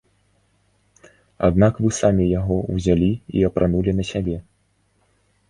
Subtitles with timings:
[1.47, 4.37] Аднак вы самі яго ўзялі і апранулі на сябе!